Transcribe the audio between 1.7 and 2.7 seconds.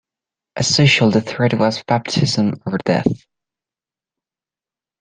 baptism